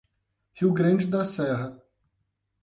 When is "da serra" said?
1.05-1.79